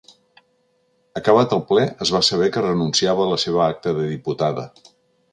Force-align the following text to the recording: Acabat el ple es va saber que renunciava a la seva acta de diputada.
Acabat 1.19 1.51
el 1.57 1.59
ple 1.71 1.83
es 2.05 2.11
va 2.15 2.21
saber 2.29 2.47
que 2.55 2.63
renunciava 2.65 3.27
a 3.27 3.31
la 3.33 3.37
seva 3.43 3.61
acta 3.67 3.93
de 3.99 4.07
diputada. 4.15 4.65